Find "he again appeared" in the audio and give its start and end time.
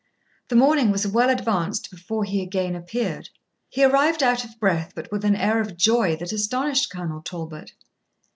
2.23-3.29